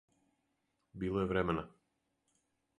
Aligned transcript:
Било 1.03 1.21
је 1.21 1.27
времена. 1.33 1.67